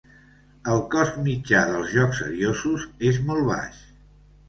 El 0.75 0.81
cost 0.95 1.19
mitjà 1.27 1.63
dels 1.73 1.93
jocs 1.99 2.19
seriosos 2.25 2.91
és 3.15 3.25
molt 3.31 3.51
baix. 3.55 3.89